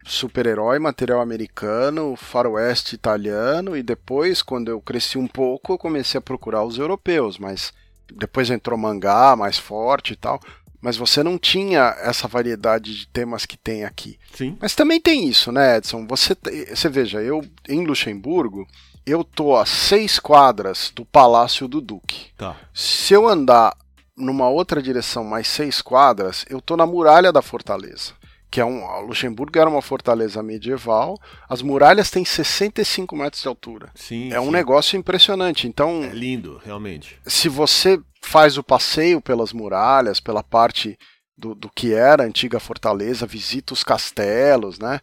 [0.05, 6.23] super-herói, material americano, faroeste italiano, e depois, quando eu cresci um pouco, eu comecei a
[6.23, 7.73] procurar os europeus, mas
[8.15, 10.41] depois entrou mangá mais forte e tal
[10.81, 14.19] mas você não tinha essa variedade de temas que tem aqui.
[14.35, 14.57] Sim.
[14.61, 16.07] Mas também tem isso, né, Edson?
[16.07, 16.37] Você,
[16.69, 18.67] você veja, eu em Luxemburgo,
[19.05, 22.29] eu tô a seis quadras do Palácio do Duque.
[22.37, 22.57] Tá.
[22.75, 23.77] Se eu andar
[24.17, 28.15] numa outra direção mais seis quadras, eu tô na muralha da fortaleza
[28.57, 29.01] que é um.
[29.03, 31.19] Luxemburgo era uma fortaleza medieval.
[31.47, 33.91] As muralhas têm 65 metros de altura.
[33.95, 34.29] Sim.
[34.33, 34.47] É sim.
[34.47, 35.67] um negócio impressionante.
[35.67, 36.03] Então.
[36.05, 37.19] É lindo, realmente.
[37.27, 40.99] Se você faz o passeio pelas muralhas, pela parte
[41.37, 45.01] do, do que era a antiga fortaleza, visita os castelos, né?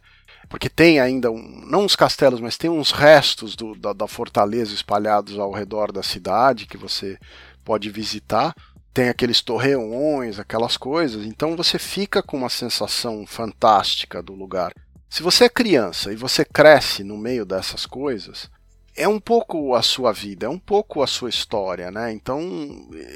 [0.48, 4.74] Porque tem ainda, um, não os castelos, mas tem uns restos do, da, da fortaleza
[4.74, 7.18] espalhados ao redor da cidade que você
[7.64, 8.54] pode visitar
[8.94, 14.72] tem aqueles torreões, aquelas coisas, então você fica com uma sensação fantástica do lugar.
[15.10, 18.48] Se você é criança e você cresce no meio dessas coisas,
[18.96, 22.12] é um pouco a sua vida, é um pouco a sua história, né?
[22.12, 22.40] Então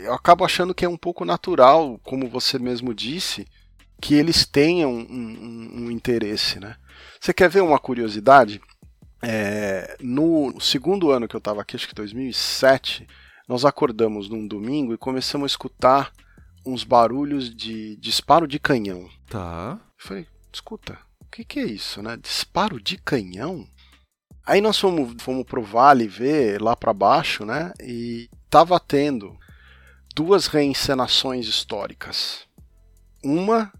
[0.02, 3.46] eu acabo achando que é um pouco natural, como você mesmo disse,
[4.00, 6.76] que eles tenham um, um, um interesse, né?
[7.20, 8.60] Você quer ver uma curiosidade?
[9.20, 13.06] É, no segundo ano que eu estava aqui, acho que 2007,
[13.48, 16.12] nós acordamos num domingo e começamos a escutar
[16.64, 19.08] uns barulhos de disparo de canhão.
[19.28, 19.80] Tá.
[19.80, 22.16] Eu falei, escuta, o que, que é isso, né?
[22.16, 23.66] Disparo de canhão?
[24.48, 27.70] Aí nós fomos, fomos pro vale ver lá para baixo, né?
[27.82, 29.36] E tava tendo
[30.16, 32.46] duas reencenações históricas.
[33.22, 33.70] Uma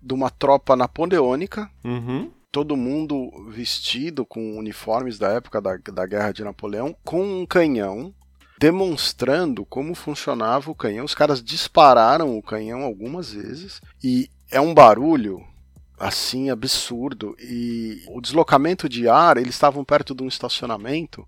[0.00, 2.30] de uma tropa napoleônica, uhum.
[2.50, 8.14] todo mundo vestido com uniformes da época da, da Guerra de Napoleão, com um canhão
[8.58, 11.04] demonstrando como funcionava o canhão.
[11.04, 15.44] Os caras dispararam o canhão algumas vezes e é um barulho
[15.98, 21.26] assim absurdo e o deslocamento de ar, eles estavam perto de um estacionamento.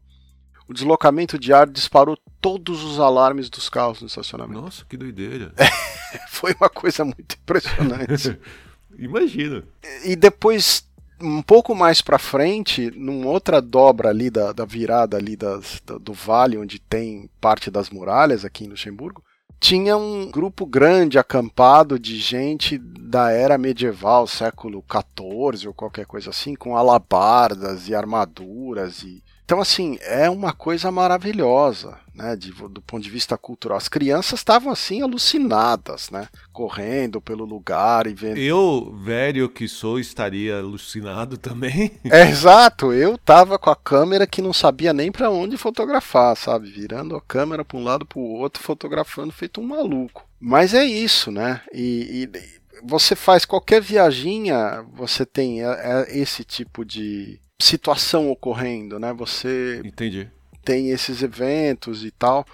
[0.69, 4.61] O deslocamento de ar disparou todos os alarmes dos carros no estacionamento.
[4.61, 5.55] Nossa, que doideira.
[6.29, 8.39] Foi uma coisa muito impressionante.
[8.99, 9.63] Imagina.
[10.05, 10.85] E depois
[11.21, 15.97] um pouco mais para frente, numa outra dobra ali da, da virada ali das, da,
[15.99, 19.23] do vale onde tem parte das muralhas aqui em Luxemburgo,
[19.59, 26.31] tinha um grupo grande acampado de gente da era medieval, século XIV ou qualquer coisa
[26.31, 32.83] assim, com alabardas e armaduras e então, assim, é uma coisa maravilhosa, né, de, do
[32.83, 33.79] ponto de vista cultural.
[33.79, 38.39] As crianças estavam, assim, alucinadas, né, correndo pelo lugar e vendo...
[38.39, 41.93] Eu, velho que sou, estaria alucinado também.
[42.03, 42.93] É, exato.
[42.93, 46.69] Eu tava com a câmera que não sabia nem para onde fotografar, sabe?
[46.69, 50.27] Virando a câmera para um lado para o outro, fotografando feito um maluco.
[50.41, 51.61] Mas é isso, né?
[51.73, 58.99] e, e você faz qualquer viaginha, você tem é, é esse tipo de situação ocorrendo,
[58.99, 59.13] né?
[59.13, 60.31] Você Entendi.
[60.65, 62.47] tem esses eventos e tal.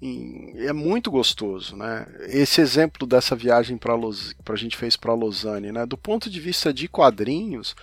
[0.00, 2.06] E é muito gostoso, né?
[2.28, 4.34] Esse exemplo dessa viagem para Los...
[4.46, 5.86] a gente fez para Lausanne, né?
[5.86, 7.74] Do ponto de vista de quadrinhos,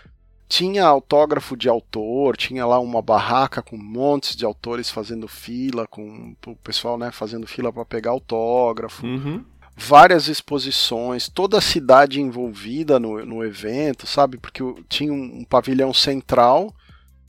[0.48, 6.36] tinha autógrafo de autor, tinha lá uma barraca com montes de autores fazendo fila, com
[6.46, 9.06] o pessoal, né, fazendo fila para pegar autógrafo.
[9.06, 9.44] Uhum
[9.76, 14.38] várias exposições, toda a cidade envolvida no, no evento, sabe?
[14.38, 16.74] Porque tinha um, um pavilhão central,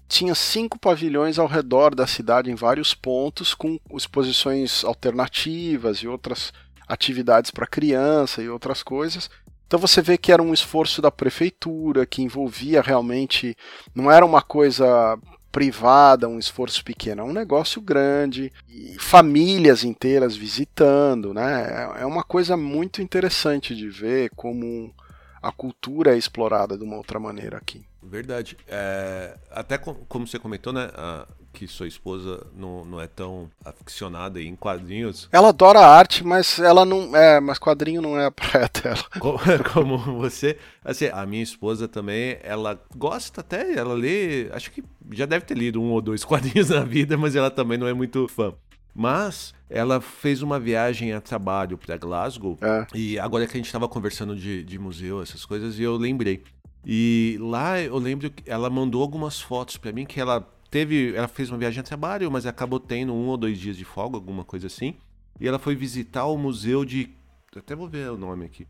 [0.08, 6.52] tinha cinco pavilhões ao redor da cidade em vários pontos, com exposições alternativas e outras
[6.86, 9.30] atividades para criança e outras coisas.
[9.66, 13.56] Então você vê que era um esforço da prefeitura que envolvia realmente,
[13.94, 15.18] não era uma coisa
[15.54, 21.92] privada, um esforço pequeno, é um negócio grande, e famílias inteiras visitando, né?
[21.96, 24.92] É, é uma coisa muito interessante de ver como
[25.40, 27.86] a cultura é explorada de uma outra maneira aqui.
[28.02, 28.56] Verdade.
[28.66, 30.90] É, até como você comentou, né?
[31.54, 35.28] Que sua esposa não, não é tão aficionada em quadrinhos.
[35.30, 37.14] Ela adora arte, mas ela não.
[37.16, 39.04] É, mas quadrinho não é a praia dela.
[39.20, 39.38] Como,
[39.72, 40.58] como você.
[40.84, 44.50] Assim, a minha esposa também, ela gosta até, ela lê.
[44.52, 47.78] Acho que já deve ter lido um ou dois quadrinhos na vida, mas ela também
[47.78, 48.52] não é muito fã.
[48.92, 52.58] Mas ela fez uma viagem a trabalho para Glasgow.
[52.60, 52.86] É.
[52.94, 56.42] E agora que a gente estava conversando de, de museu, essas coisas, e eu lembrei.
[56.86, 61.28] E lá eu lembro que ela mandou algumas fotos para mim que ela teve, ela
[61.28, 64.44] fez uma viagem a trabalho, mas acabou tendo um ou dois dias de folga, alguma
[64.44, 64.96] coisa assim.
[65.38, 67.14] E ela foi visitar o museu de,
[67.56, 68.66] até vou ver o nome aqui,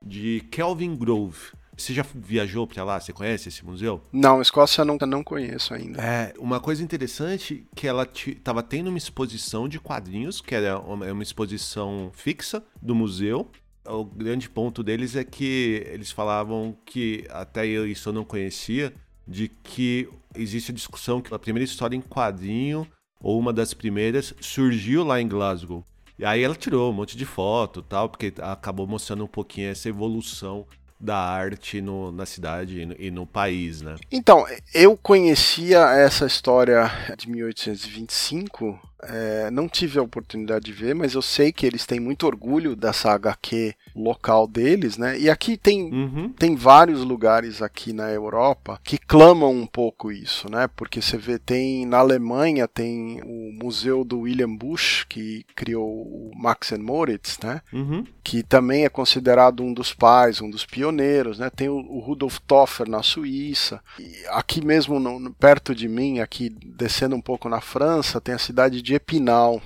[0.00, 1.50] de Kelvin Grove.
[1.76, 3.00] Você já viajou para lá?
[3.00, 4.00] Você conhece esse museu?
[4.12, 6.00] Não, Escócia eu não, não conheço ainda.
[6.00, 11.04] É, uma coisa interessante que ela estava tendo uma exposição de quadrinhos, que era uma,
[11.04, 13.50] é uma exposição fixa do museu.
[13.84, 18.94] O grande ponto deles é que eles falavam que, até eu isso eu não conhecia,
[19.26, 22.86] de que existe a discussão que a primeira história em quadrinho,
[23.22, 25.84] ou uma das primeiras, surgiu lá em Glasgow.
[26.18, 29.88] E aí ela tirou um monte de foto tal, porque acabou mostrando um pouquinho essa
[29.88, 30.66] evolução
[31.00, 33.96] da arte no, na cidade e no, e no, país, né?
[34.12, 41.14] Então, eu conhecia essa história de 1825 é, não tive a oportunidade de ver, mas
[41.14, 45.18] eu sei que eles têm muito orgulho dessa HQ local deles, né?
[45.18, 46.28] E aqui tem, uhum.
[46.30, 50.68] tem vários lugares aqui na Europa que clamam um pouco isso, né?
[50.76, 56.30] Porque você vê, tem na Alemanha tem o museu do William Busch, que criou o
[56.36, 57.62] Max and Moritz, né?
[57.72, 58.04] Uhum.
[58.22, 61.50] Que também é considerado um dos pais, um dos pioneiros, né?
[61.50, 63.80] Tem o, o Rudolf Toffer na Suíça.
[63.98, 68.38] E aqui mesmo, no, perto de mim, aqui descendo um pouco na França, tem a
[68.38, 69.62] cidade de de Epinal.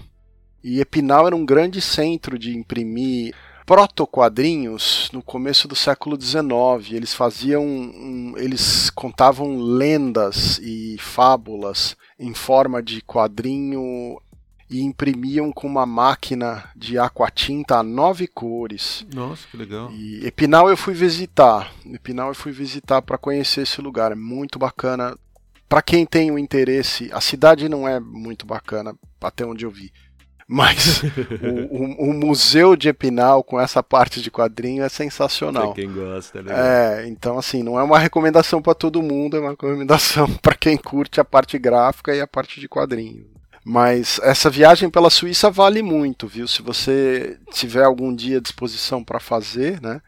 [0.63, 3.35] E Epinal era um grande centro de imprimir
[3.65, 6.93] proto-quadrinhos no começo do século XIX.
[6.93, 14.21] Eles faziam, um, eles contavam lendas e fábulas em forma de quadrinho
[14.69, 19.07] e imprimiam com uma máquina de aquatinta a nove cores.
[19.15, 19.91] Nossa, que legal.
[19.91, 21.73] E Epinal eu fui visitar.
[21.87, 24.13] Epinal eu fui visitar para conhecer esse lugar.
[24.13, 25.17] É muito bacana
[25.69, 29.93] para quem tem o interesse, a cidade não é muito bacana, até onde eu vi.
[30.47, 31.03] Mas
[31.43, 35.73] o, o, o, Museu de Epinal com essa parte de quadrinho é sensacional.
[35.73, 36.53] Pra quem gosta, né?
[36.55, 40.77] É, então assim, não é uma recomendação para todo mundo, é uma recomendação para quem
[40.77, 43.27] curte a parte gráfica e a parte de quadrinho.
[43.65, 46.47] Mas essa viagem pela Suíça vale muito, viu?
[46.47, 50.03] Se você tiver algum dia à disposição para fazer, né?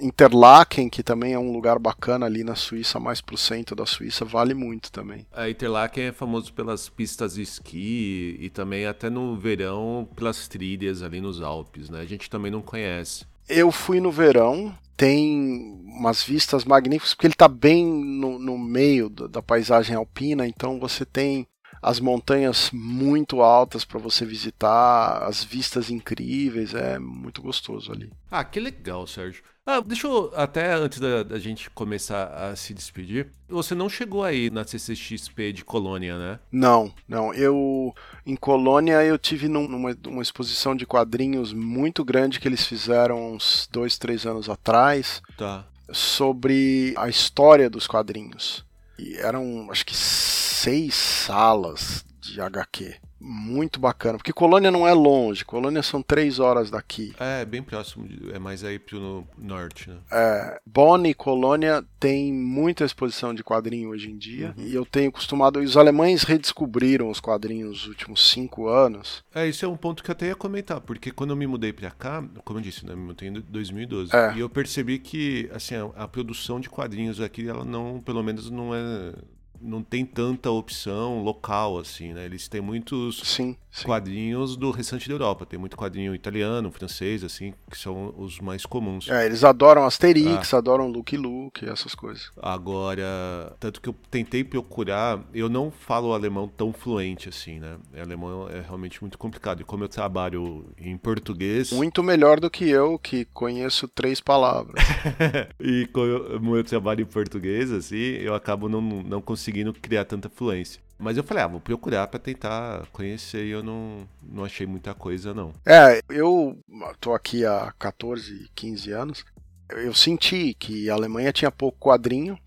[0.00, 4.24] Interlaken, que também é um lugar bacana ali na Suíça, mais pro centro da Suíça,
[4.24, 5.26] vale muito também.
[5.32, 11.02] A Interlaken é famoso pelas pistas de esqui e também até no verão pelas trilhas
[11.02, 12.00] ali nos Alpes, né?
[12.00, 13.26] A gente também não conhece.
[13.48, 19.08] Eu fui no verão, tem umas vistas magníficas, porque ele está bem no, no meio
[19.08, 21.46] da, da paisagem alpina, então você tem
[21.80, 28.10] as montanhas muito altas para você visitar, as vistas incríveis, é muito gostoso ali.
[28.30, 29.42] Ah, que legal, Sérgio.
[29.70, 34.24] Ah, deixa eu, até antes da, da, gente começar a se despedir, você não chegou
[34.24, 36.38] aí na CCXP de Colônia, né?
[36.50, 37.34] Não, não.
[37.34, 43.34] Eu, em Colônia, eu tive numa uma exposição de quadrinhos muito grande que eles fizeram
[43.34, 45.20] uns dois, três anos atrás.
[45.36, 45.66] Tá.
[45.92, 48.64] Sobre a história dos quadrinhos.
[48.98, 55.44] E eram, acho que, seis salas de HQ muito bacana, porque Colônia não é longe,
[55.44, 57.14] Colônia são três horas daqui.
[57.18, 59.96] É, bem próximo, é mais aí pro norte, né?
[60.10, 64.64] É, Bonn e Colônia tem muita exposição de quadrinho hoje em dia, uhum.
[64.64, 69.24] e eu tenho costumado, os alemães redescobriram os quadrinhos nos últimos cinco anos.
[69.34, 71.72] É, isso é um ponto que eu até ia comentar, porque quando eu me mudei
[71.72, 74.34] pra cá, como eu disse, né, me mudei em 2012, é.
[74.34, 78.50] e eu percebi que, assim, a, a produção de quadrinhos aqui, ela não, pelo menos
[78.50, 79.12] não é
[79.60, 82.24] não tem tanta opção local, assim, né?
[82.24, 83.84] Eles têm muitos sim, sim.
[83.84, 85.46] quadrinhos do restante da Europa.
[85.46, 89.08] Tem muito quadrinho italiano, francês, assim, que são os mais comuns.
[89.08, 90.58] É, eles adoram Asterix, ah.
[90.58, 92.30] adoram Luke Luke, essas coisas.
[92.40, 97.76] Agora, tanto que eu tentei procurar, eu não falo alemão tão fluente, assim, né?
[98.00, 99.60] Alemão é realmente muito complicado.
[99.60, 101.72] E como eu trabalho em português...
[101.72, 104.82] Muito melhor do que eu, que conheço três palavras.
[105.60, 110.28] e como eu trabalho em português, assim, eu acabo não, não conseguindo conseguindo criar tanta
[110.28, 110.80] fluência.
[110.98, 114.94] Mas eu falei, ah, vou procurar para tentar conhecer e eu não, não achei muita
[114.94, 115.54] coisa, não.
[115.64, 116.58] É, eu
[117.00, 119.24] tô aqui há 14, 15 anos.
[119.70, 122.38] Eu senti que a Alemanha tinha pouco quadrinho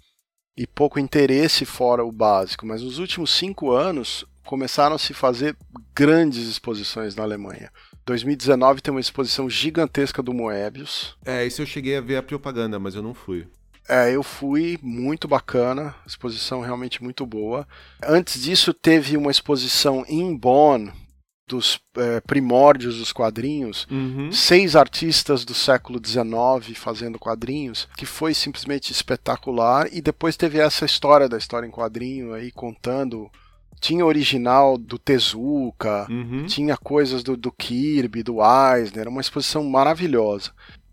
[0.58, 5.56] e pouco interesse fora o básico, mas nos últimos cinco anos começaram a se fazer
[5.96, 7.72] grandes exposições na Alemanha.
[8.06, 11.16] 2019 tem uma exposição gigantesca do Moebius.
[11.24, 13.48] É, isso eu cheguei a ver a propaganda, mas eu não fui.
[13.92, 17.68] É, eu fui, muito bacana, exposição realmente muito boa.
[18.02, 20.90] Antes disso, teve uma exposição em Bonn,
[21.46, 24.32] dos é, primórdios dos quadrinhos, uhum.
[24.32, 29.90] seis artistas do século XIX fazendo quadrinhos, que foi simplesmente espetacular.
[29.92, 33.30] E depois teve essa história da história em quadrinho aí contando.
[33.82, 36.46] Tinha original do Tezuka, uhum.
[36.46, 40.52] tinha coisas do, do Kirby, do Eisner, uma exposição maravilhosa.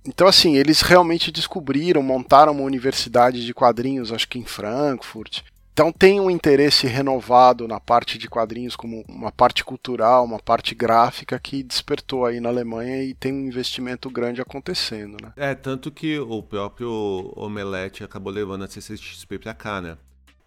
[0.09, 5.43] Então, assim, eles realmente descobriram, montaram uma universidade de quadrinhos, acho que em Frankfurt.
[5.71, 10.75] Então tem um interesse renovado na parte de quadrinhos como uma parte cultural, uma parte
[10.75, 15.33] gráfica que despertou aí na Alemanha e tem um investimento grande acontecendo, né?
[15.37, 19.97] É, tanto que o próprio Omelete acabou levando a CCXP pra cá, né?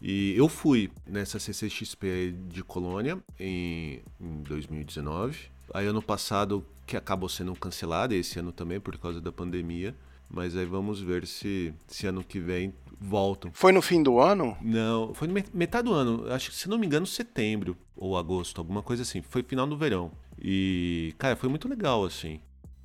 [0.01, 5.37] E eu fui nessa CCXP de Colônia em, em 2019.
[5.73, 9.95] Aí ano passado que acabou sendo cancelada esse ano também por causa da pandemia.
[10.29, 13.49] Mas aí vamos ver se, se ano que vem voltam.
[13.53, 14.57] Foi no fim do ano?
[14.61, 16.25] Não, foi metade do ano.
[16.31, 19.21] Acho que, se não me engano, setembro ou agosto, alguma coisa assim.
[19.21, 20.11] Foi final do verão.
[20.37, 22.41] E, cara, foi muito legal, assim.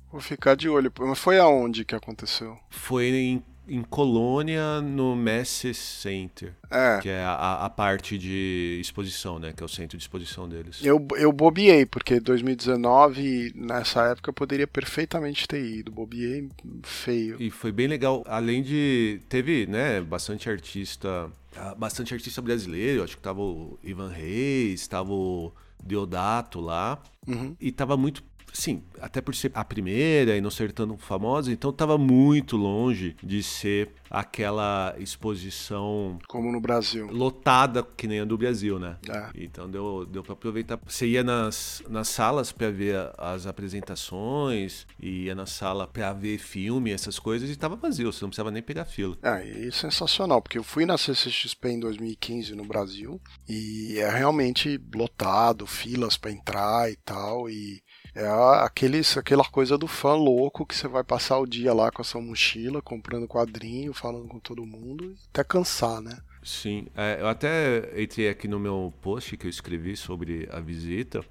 [0.09, 0.91] Vou ficar de olho.
[0.99, 2.57] Mas foi aonde que aconteceu?
[2.69, 6.53] Foi em em Colônia, no Messi Center.
[6.69, 6.99] É.
[7.01, 9.53] Que é a, a, parte de exposição, né?
[9.53, 10.83] Que é o centro de exposição deles.
[10.83, 15.91] Eu, eu bobiei, porque 2019, nessa época, eu poderia perfeitamente ter ido.
[15.91, 16.49] Bobiei
[16.83, 17.41] feio.
[17.41, 18.23] E foi bem legal.
[18.27, 19.19] Além de.
[19.29, 21.29] Teve, né, bastante artista.
[21.55, 23.03] Ah, bastante artista brasileiro.
[23.03, 25.51] Acho que tava o Ivan Reis, tava o
[25.83, 27.01] Deodato lá.
[27.27, 27.55] Uhum.
[27.59, 28.23] E tava muito
[28.53, 33.15] sim, até por ser a primeira e não ser tão famosa, então estava muito longe
[33.23, 38.97] de ser aquela exposição como no Brasil lotada que nem a do Brasil, né?
[39.09, 39.29] É.
[39.35, 40.79] Então deu, deu para aproveitar.
[40.85, 46.91] Você ia nas, nas salas para ver as apresentações, ia na sala para ver filme,
[46.91, 49.17] essas coisas e estava vazio, você não precisava nem pegar fila.
[49.21, 54.79] É, e sensacional, porque eu fui na CCXP em 2015 no Brasil e é realmente
[54.93, 57.81] lotado, filas para entrar e tal e
[58.17, 62.01] é aqueles, aquela coisa do fã louco que você vai passar o dia lá com
[62.01, 66.17] a sua mochila, comprando quadrinho, falando com todo mundo, até cansar, né?
[66.43, 71.23] Sim, é, eu até entrei aqui no meu post que eu escrevi sobre a visita.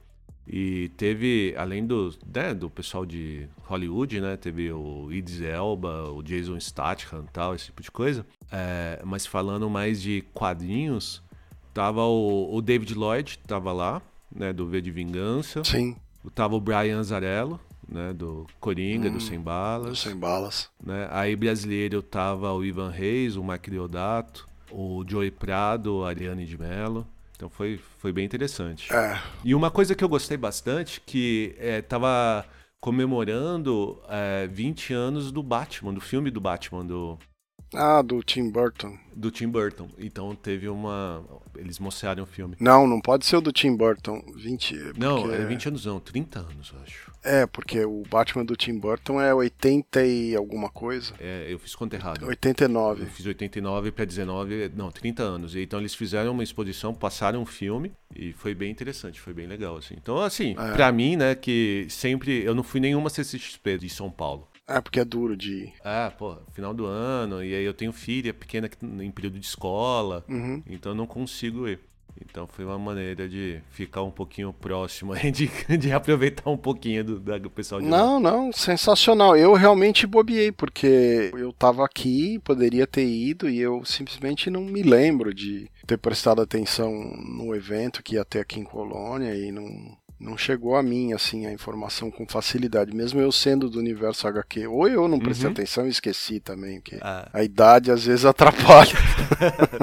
[0.46, 4.36] E teve, além do, né, do pessoal de Hollywood, né?
[4.36, 8.24] Teve o Idris Elba, o Jason Statham e tal, esse tipo de coisa.
[8.52, 11.20] É, mas falando mais de quadrinhos,
[11.74, 14.00] tava o, o David Lloyd, tava lá,
[14.32, 14.52] né?
[14.52, 15.64] Do V de Vingança.
[15.64, 15.96] Sim.
[16.34, 19.90] Tava o Brian Azarello, né, do Coringa, hum, do Sem Balas.
[19.90, 20.68] Do Sem Balas.
[20.82, 21.08] Né?
[21.10, 26.58] Aí brasileiro tava o Ivan Reis, o Mike Deodato, o Joey Prado, a Ariane de
[26.58, 27.06] Mello.
[27.36, 28.92] Então foi, foi bem interessante.
[28.92, 29.20] É.
[29.44, 32.44] E uma coisa que eu gostei bastante, que é, tava
[32.80, 37.18] comemorando é, 20 anos do Batman, do filme do Batman, do,
[37.74, 38.96] Ah, do Tim Burton.
[39.14, 39.88] Do Tim Burton.
[39.98, 41.24] Então teve uma.
[41.56, 42.56] Eles mostraram o filme.
[42.60, 44.22] Não, não pode ser o do Tim Burton.
[44.36, 44.92] 20.
[44.96, 47.12] Não, é 20 anos não, 30 anos, eu acho.
[47.24, 51.12] É, porque o Batman do Tim Burton é 80 e alguma coisa.
[51.18, 52.24] É, eu fiz conta errada.
[52.24, 53.02] 89.
[53.02, 55.56] Eu fiz 89 para 19, não, 30 anos.
[55.56, 59.76] Então eles fizeram uma exposição, passaram um filme e foi bem interessante, foi bem legal
[59.76, 59.94] assim.
[60.00, 60.72] Então assim, é.
[60.72, 64.46] para mim, né, que sempre eu não fui nenhuma CCXP de São Paulo.
[64.68, 65.72] É, porque é duro de ir.
[65.84, 68.68] Ah, pô, final do ano, e aí eu tenho filha pequena
[69.00, 70.62] em período de escola, uhum.
[70.66, 71.78] então eu não consigo ir.
[72.20, 77.20] Então foi uma maneira de ficar um pouquinho próximo, de, de aproveitar um pouquinho do,
[77.20, 78.32] do pessoal de Não, lá.
[78.32, 79.36] não, sensacional.
[79.36, 84.82] Eu realmente bobiei, porque eu tava aqui, poderia ter ido, e eu simplesmente não me
[84.82, 89.96] lembro de ter prestado atenção no evento que ia ter aqui em Colônia e não,
[90.18, 94.66] não chegou a mim assim a informação com facilidade, mesmo eu sendo do universo HQ.
[94.66, 95.52] Ou eu não prestei uhum.
[95.52, 97.28] atenção e esqueci também, que ah.
[97.32, 98.92] a idade às vezes atrapalha.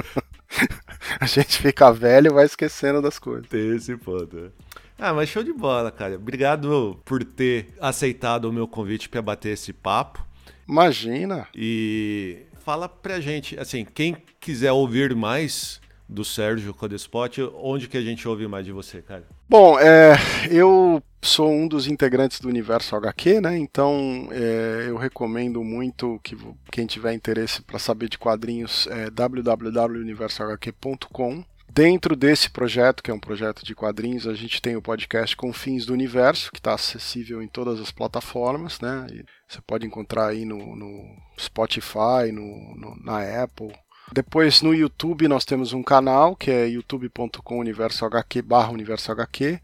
[1.20, 3.48] a gente fica velho e vai esquecendo das coisas.
[3.48, 4.36] Tem esse ponto.
[4.38, 4.64] É.
[4.98, 6.16] Ah, mas show de bola, cara.
[6.16, 10.24] Obrigado por ter aceitado o meu convite para bater esse papo.
[10.68, 11.46] Imagina.
[11.54, 18.02] E fala pra gente, assim, quem quiser ouvir mais do Sérgio Codespot, onde que a
[18.02, 19.26] gente ouve mais de você, cara?
[19.48, 20.16] Bom, é,
[20.50, 23.58] eu sou um dos integrantes do Universo HQ, né?
[23.58, 26.34] Então é, eu recomendo muito que
[26.72, 31.44] quem tiver interesse para saber de quadrinhos é www.universohq.com.
[31.74, 35.84] Dentro desse projeto, que é um projeto de quadrinhos, a gente tem o podcast Confins
[35.84, 39.08] do Universo, que está acessível em todas as plataformas, né?
[39.10, 41.04] E você pode encontrar aí no, no
[41.36, 43.74] Spotify, no, no, na Apple,
[44.14, 49.60] depois no YouTube nós temos um canal que é youtube.com universo HQ barra universo HQ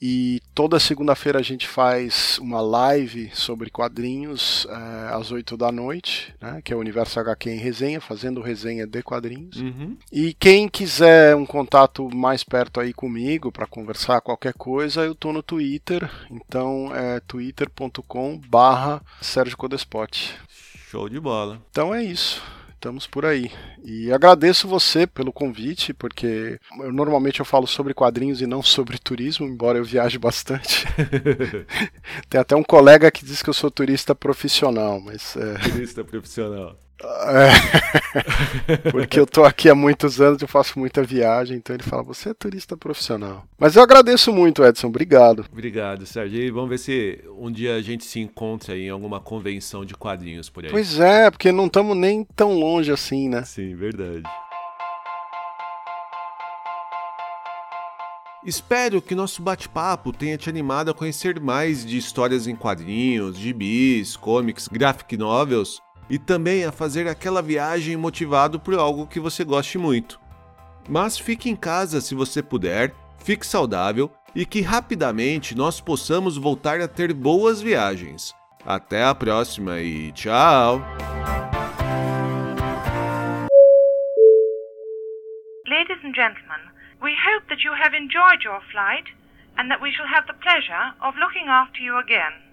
[0.00, 6.34] e toda segunda-feira a gente faz uma live sobre quadrinhos é, às 8 da noite,
[6.38, 9.56] né, que é o Universo HQ em resenha, fazendo resenha de quadrinhos.
[9.56, 9.96] Uhum.
[10.12, 15.32] E quem quiser um contato mais perto aí comigo para conversar qualquer coisa, eu tô
[15.32, 20.36] no Twitter, então é twitter.com barra Sérgio Codespot.
[20.90, 21.58] Show de bola.
[21.70, 22.42] Então é isso
[22.76, 23.50] estamos por aí.
[23.82, 28.98] E agradeço você pelo convite, porque eu, normalmente eu falo sobre quadrinhos e não sobre
[28.98, 30.86] turismo, embora eu viaje bastante.
[32.30, 35.36] Tem até um colega que diz que eu sou turista profissional, mas.
[35.36, 35.54] É...
[35.70, 36.78] Turista profissional.
[37.02, 42.02] É, porque eu tô aqui há muitos anos, eu faço muita viagem, então ele fala:
[42.02, 43.44] você é turista profissional.
[43.58, 45.44] Mas eu agradeço muito, Edson, obrigado.
[45.52, 46.40] Obrigado, Sérgio.
[46.40, 50.48] E vamos ver se um dia a gente se encontra em alguma convenção de quadrinhos
[50.48, 50.70] por aí.
[50.70, 53.42] Pois é, porque não estamos nem tão longe assim, né?
[53.44, 54.22] Sim, verdade.
[58.44, 64.16] Espero que nosso bate-papo tenha te animado a conhecer mais de histórias em quadrinhos, gibis,
[64.16, 69.78] comics, graphic novels e também a fazer aquela viagem motivado por algo que você goste
[69.78, 70.20] muito.
[70.88, 76.80] Mas fique em casa se você puder, fique saudável e que rapidamente nós possamos voltar
[76.80, 78.34] a ter boas viagens.
[78.64, 80.80] Até a próxima e tchau!
[85.68, 86.62] Ladies and gentlemen,
[87.02, 89.06] we hope that you have enjoyed your flight
[89.58, 92.45] and that we shall have the pleasure of looking after you again.